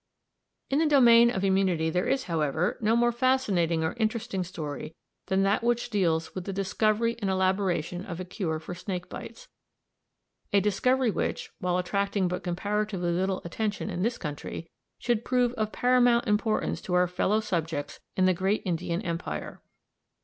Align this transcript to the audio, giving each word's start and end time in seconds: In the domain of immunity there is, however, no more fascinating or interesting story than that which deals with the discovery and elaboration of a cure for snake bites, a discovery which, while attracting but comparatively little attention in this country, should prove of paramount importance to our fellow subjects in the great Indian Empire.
In 0.71 0.79
the 0.79 0.87
domain 0.87 1.29
of 1.29 1.43
immunity 1.43 1.91
there 1.91 2.07
is, 2.07 2.23
however, 2.23 2.75
no 2.81 2.95
more 2.95 3.11
fascinating 3.11 3.83
or 3.83 3.93
interesting 3.97 4.43
story 4.43 4.95
than 5.27 5.43
that 5.43 5.63
which 5.63 5.91
deals 5.91 6.33
with 6.33 6.45
the 6.45 6.51
discovery 6.53 7.17
and 7.19 7.29
elaboration 7.29 8.03
of 8.07 8.19
a 8.19 8.25
cure 8.25 8.57
for 8.59 8.73
snake 8.73 9.09
bites, 9.09 9.47
a 10.51 10.59
discovery 10.59 11.11
which, 11.11 11.51
while 11.59 11.77
attracting 11.77 12.27
but 12.27 12.43
comparatively 12.43 13.11
little 13.11 13.43
attention 13.45 13.91
in 13.91 14.01
this 14.01 14.17
country, 14.17 14.71
should 14.97 15.23
prove 15.23 15.53
of 15.53 15.71
paramount 15.71 16.27
importance 16.27 16.81
to 16.81 16.95
our 16.95 17.07
fellow 17.07 17.39
subjects 17.39 17.99
in 18.17 18.25
the 18.25 18.33
great 18.33 18.63
Indian 18.65 19.03
Empire. 19.03 19.61